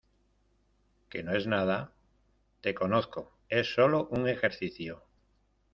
¿que 1.11 1.21
no 1.21 1.35
es 1.35 1.45
nada? 1.45 1.93
te 2.61 2.73
conozco. 2.73 3.37
es 3.49 3.71
solo 3.75 4.07
un 4.09 4.27
ejercicio 4.27 5.03